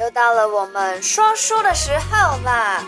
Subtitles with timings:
[0.00, 2.82] 又到了我们说书的时候啦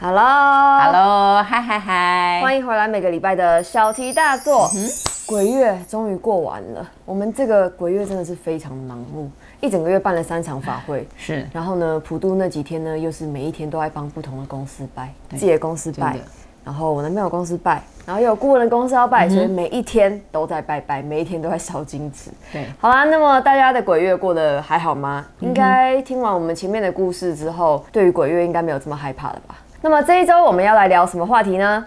[0.00, 2.40] ！Hello，Hello，嗨嗨嗨！
[2.42, 4.70] 欢迎回来，每个礼拜的小题大做。
[4.74, 4.88] 嗯、
[5.26, 9.28] 鬼月终于过完了，我们这个鬼月真的是非常忙碌，
[9.60, 11.06] 一整个月办了三场法会。
[11.18, 16.16] 是，然后呢，普渡那几天呢，又是每一天都在帮不同的公司拜，自己的公司拜。
[16.64, 22.30] 然后我男朋友公司拜，然后又有顾问的公司要拜，嗯、所以每一天都在拜拜，每一天都在烧金纸。
[22.52, 25.24] 对，好啦，那么大家的鬼月过得还好吗？
[25.40, 29.56] 嗯、应该听完我们前面的故事之后，对于鬼月应该没有这么害怕了吧？
[29.80, 31.84] 那么这一周我们要来聊什么话题呢？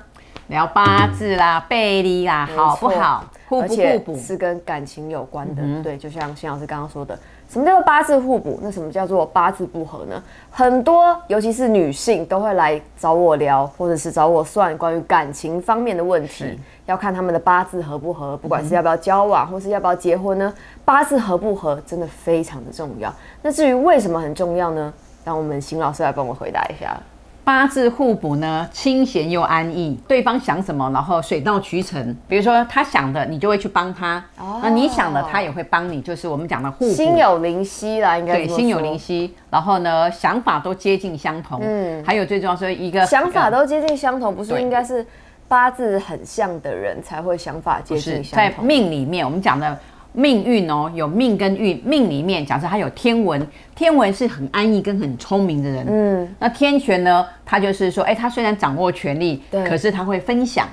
[0.47, 3.23] 聊八字啦、背离啦，好不好？
[3.47, 4.17] 互不互补？
[4.17, 5.61] 是跟感情有关的。
[5.63, 7.17] 嗯、对，就像新老师刚刚说的。
[7.47, 8.59] 什么叫做八字互补？
[8.61, 10.21] 那什么叫做八字不合呢？
[10.51, 20.53] 很多，尤其是女性，都会来找我聊，或者是找我算关于感情方面的问题，要看他们的八字合不合，不管是要不要交往，或是要不要结婚呢？
[20.83, 23.13] 八字合不合真的非常的重要。
[23.41, 24.93] 那至于为什么很重要呢？
[25.23, 26.99] 让我们邢老师来帮我回答一下。
[27.45, 29.95] 八字互补呢，清闲又安逸。
[30.07, 32.17] 对方想什么，然后水到渠成。
[32.27, 36.01] 比如说他想的，你就会去帮他；哦、那你想的，他也会帮你。
[36.01, 36.91] 就是我们讲的互补。
[36.91, 39.31] 心有灵犀啦，应该对，心有灵犀。
[39.51, 41.59] 然后呢，想法都接近相同。
[41.61, 45.05] 嗯，还有最重要是一个想法都接近相同，不是应该是
[45.47, 48.57] 八字很像的人才会想法接近相同？
[48.57, 49.77] 在命里面，我们讲的。
[50.15, 51.81] 命运哦，有命跟运。
[51.85, 55.85] 命里面，假设他有天文，天文是很安逸跟很聪明的人。
[55.87, 57.25] 嗯，那天权呢？
[57.45, 60.67] 他就是说，哎，他虽然掌握权力，对，可是他会分享。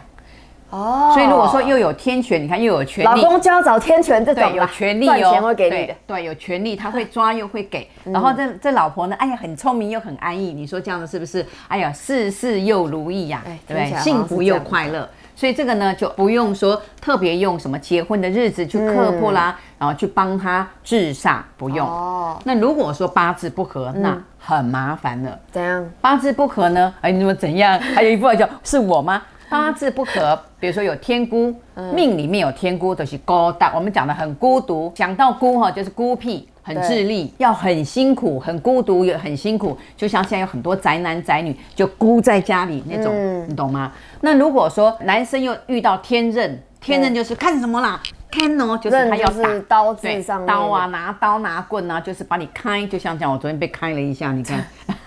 [0.73, 7.87] 哦，所以如果说又有天权，你看又有权利，老公就要找天权这种，对，有权利哦，赚钱会给你的，对，有权利他会抓又会给。
[8.05, 11.47] 然后这这老婆呢，哎呀，很聪明又很安逸，你说这样的是不是？
[11.69, 14.01] 哎呀，事事又如意呀，对不对？
[14.01, 15.09] 幸福又快乐。
[15.35, 21.87] 所以这个呢，就不用说特别用什么结婚的日子去刻破啦，嗯、然后去帮他治煞，不用。
[21.87, 22.39] 哦。
[22.45, 25.37] 那如果说八字不合，嗯、那很麻烦了。
[25.51, 25.85] 怎样？
[26.01, 26.95] 八字不合呢？
[27.01, 27.79] 哎，你们怎样？
[27.81, 29.23] 还有一部分叫是我吗？
[29.53, 33.71] 八字不合，比如说有天孤，嗯、命里面有天孤都是孤单。
[33.75, 36.49] 我们讲的很孤独，讲到孤哈，就是孤僻。
[36.65, 39.77] 很智力，要很辛苦，很孤独，也很辛苦。
[39.97, 43.91] 就像现在有很多宅男宅女，就孤在家里那种，嗯、你懂吗？
[44.21, 48.01] 那如果说男生又遇到天刃，天刃就是看什么啦？
[48.31, 52.87] 看哦，就是他要打刀子上刀啊，拿刀拿棍啊，就是把你开。
[52.87, 54.65] 就像这样，我昨天被开了一下，你看。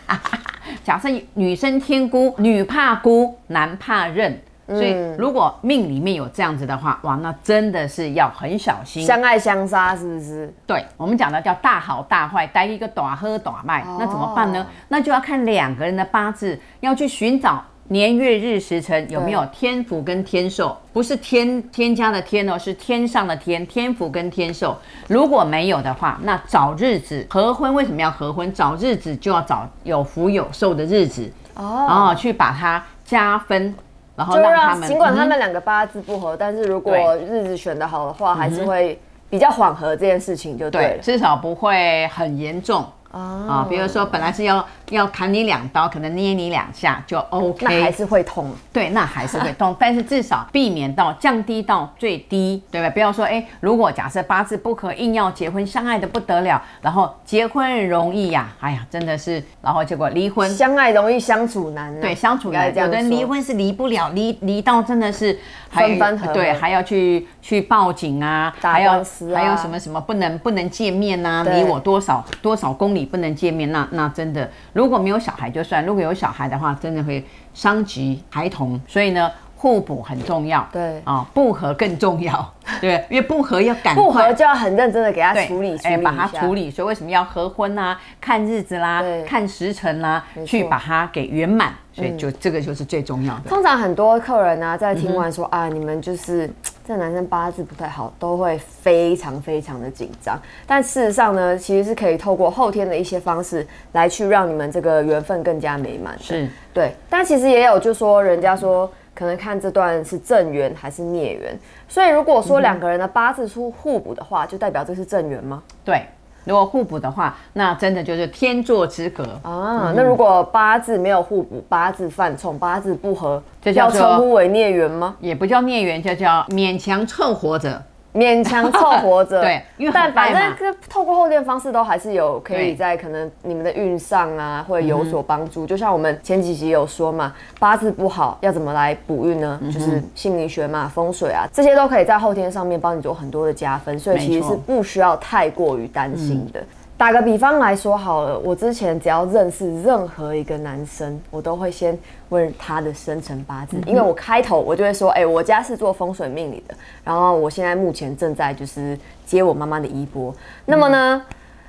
[0.86, 4.40] 假设女生天孤，女怕孤，男怕认。
[4.68, 9.04] 所以，如果命里面有这样子的话，哇，那真的是要很小心。
[9.04, 10.52] 相爱相杀是不是？
[10.66, 14.66] 对，我们讲的叫大好大坏，带一个短喝短卖，哦、那怎么办呢？
[14.88, 24.76] 那就要看两个人的八字，要去寻找年月日时辰有没有天府跟天寿，不是天添加的天哦，是天上的天，天府跟天寿。
[25.08, 28.52] 如果没有的话，那找日子合婚，为什么要合婚？
[28.52, 33.74] 找日子就要找有福有寿的日子哦，然后去把它加分。
[34.18, 38.98] 然后让他们，尽管他们两个八字不合，嗯、但是如果日子选得好的话，对还是会
[39.30, 42.86] 比较缓和这件事情，就对了，对，至少不会很严重。
[43.20, 48.52] 啊，比如说本来是要要砍你两刀，可能捏你两下就 OK，那还是会痛。
[48.74, 52.90] 对，那还是会痛，但是至少避免到降低到最低，对吧？
[52.90, 62.68] 不要说哎，如果假设八字不合，硬要结婚，相爱的不得了，然后结婚容易呀，哎呀，真的是，然后结果离婚，相爱容易相处难，对，相处难。
[62.68, 65.40] 有的人离婚是离不了，离离到真的是
[65.70, 73.05] 分分合合，对，还要去去报警啊，打官司啊，还有什么什么不能不能见面呐，离我多少多少公里。
[73.06, 77.24] 不能见面，那那真的，如果没有小孩就算，如果有小孩的话，真的会
[77.54, 78.80] 伤及孩童。
[78.88, 80.68] 所以呢，互补很重要。
[80.72, 82.54] 对啊、哦，不合更重要。
[82.82, 86.70] 对，因为不合要赶快，不合就要很认真的给他处理，哎，把它处理。
[86.72, 87.98] 所以为什么要合婚啊？
[88.20, 91.74] 看日子啦，看时辰啦，去把它给圆满。
[91.94, 93.50] 所以就、嗯、这个就是最重要的。
[93.50, 96.50] 通常很多客人呢、啊，在听完说、嗯、啊，你们就是
[96.88, 100.40] 这男生八字不太好，都会非常非常的紧张。
[100.68, 106.18] 但事实上呢，其实是可以透过后天的一些方式来去让你们这个缘分更加美满。
[106.20, 108.92] 是对，但其实也有就说人家说。
[109.18, 115.64] 可能看这段是正缘还是孽缘，所以如果说两个人的八字出互补的话，就代表这是正缘吗？
[115.86, 116.06] 对，
[116.46, 119.92] 如果互补的话，那真的就是天作之合啊。
[119.96, 125.16] 那如果八字没有互补，八字犯冲，八字不合，就叫称呼为孽缘吗？
[125.20, 127.82] 也不叫孽缘，就叫勉强凑活着。
[128.16, 129.42] 勉强凑活着。
[129.44, 135.68] 对，因为但反正透过后天方式都还是有可以在可能你们的运上啊会有所帮助。
[135.68, 139.60] 就像我们前几集有说嘛，八字不好要怎么来补运呢？
[139.66, 146.64] 就是心理学嘛，风水啊，这些都可以在后天上面帮你做很多的加分，所以其实是不需要太过于担心的。
[146.98, 151.98] 打个比方来说好了，我之前只要认识任何一个男生，我都会先
[152.30, 160.34] 问他的生辰八字，因为我开头我就会说，哎，我家是做风水命理的，然后我现在目前正在就是接我妈妈的衣钵，
[160.66, 161.22] 那么呢，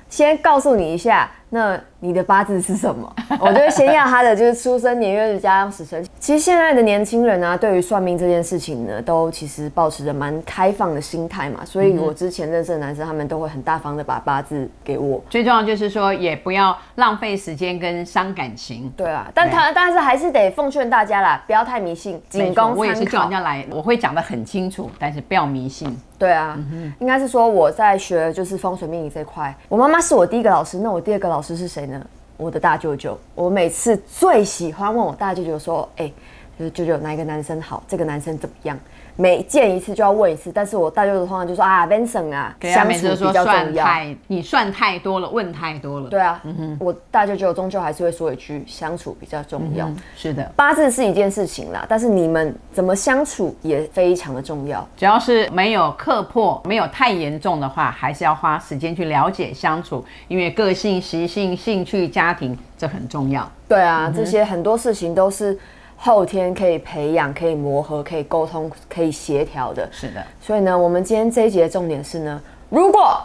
[0.09, 1.29] 先告诉你一下。
[1.49, 3.11] 那你的八字是什么？
[3.39, 6.05] 我就会先要他的就是出生年月日加上时辰。
[6.19, 11.63] 其实现在的年轻人啊，对于算命这件事情呢，都其实保持着蛮开放的心态嘛。
[11.63, 15.21] 所以我之前认识的男生，他们都会很大方的把八字给我。
[15.29, 18.91] 最重要就是说，也不要浪费时间跟伤感情。
[18.97, 22.75] 对啊，但他但是还是得奉劝大家啦，不要太迷信，仅供参考。
[22.75, 25.97] 我也是叫人家来，我会讲得很清楚，但是不要迷信。
[26.19, 29.55] 对啊，嗯、应该是说我在学就是风水命理这块。
[29.69, 32.03] 我妈妈是我第一个老师，那我第二个老老师是谁呢？
[32.35, 33.15] 我的大舅舅。
[33.35, 36.11] 我每次最喜欢问我大舅舅说：“哎、
[36.57, 37.83] 就是舅舅哪一个男生好？
[37.87, 38.77] 这个男生怎么样？”
[39.19, 43.87] 每见一次就要问一次，但是我大舅舅通常就说啊，Vincent 啊，相处比较重要。
[44.27, 46.07] 你算太多了，问太多了。
[46.07, 49.87] 对啊，嗯哼，我大舅舅终究还是会说一句，相处比较重要。
[49.87, 54.87] 嗯、是的，八字是一件事情啦，但是你们怎么相处也非常的重要。
[54.95, 63.51] 只要是没有刻破，没有太严重的话，还是要花时间去了解相处，因为个性、习性、兴趣、家庭这很重要。
[63.67, 65.57] 对啊，嗯、这些很多事情都是。
[65.97, 69.89] 后天可以培养、可以磨合、可以沟通、可以协调的。
[69.91, 70.23] 是的。
[70.39, 73.19] 所以呢，我们今天这一集的重点是呢，如果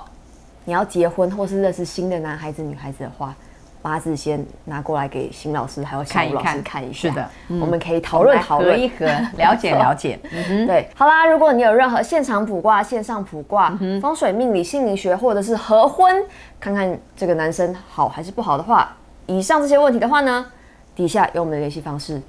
[0.64, 3.34] 你要结婚或是认识新的男孩子、女孩子的话，
[3.82, 7.08] 八字先拿过来给新老师还有小吴老师看一下。
[7.08, 9.04] 是的，嗯、我们可以讨论讨论一合，
[9.36, 10.18] 了解 了解。
[10.66, 10.88] 对。
[10.94, 16.24] 好啦，如果你有任何现场卜卦、线上卜卦、嗯、风水命理、心理学，或者是合婚，
[16.60, 18.96] 看看这个男生好还是不好的话，
[19.26, 20.46] 以上这些问题的话呢，
[20.94, 22.22] 底下有我们的联系方式。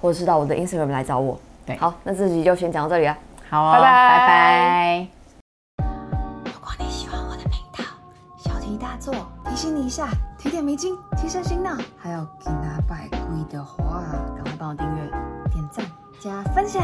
[0.00, 1.38] 或者是到我的 Instagram 来找我。
[1.66, 3.16] 对，好，那这集就先讲到这里了。
[3.50, 5.06] 好哦，拜拜拜拜。
[6.44, 7.84] 如果你喜欢我的频道，
[8.38, 9.14] 小题大做，
[9.44, 10.08] 提醒你一下，
[10.38, 11.76] 提点迷津，提升心脑。
[11.98, 14.02] 还有给拿百贵的话，
[14.34, 15.10] 赶快帮我订阅、
[15.50, 15.84] 点赞、
[16.20, 16.82] 加分享。